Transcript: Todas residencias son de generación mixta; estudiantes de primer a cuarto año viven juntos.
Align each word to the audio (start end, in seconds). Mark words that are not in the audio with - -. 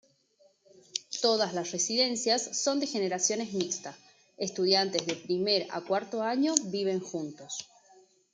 Todas 1.21 1.53
residencias 1.73 2.41
son 2.63 2.75
de 2.79 2.91
generación 2.95 3.39
mixta; 3.55 3.91
estudiantes 4.47 5.03
de 5.05 5.15
primer 5.25 5.61
a 5.77 5.79
cuarto 5.89 6.15
año 6.23 6.53
viven 6.75 6.99
juntos. 7.09 7.51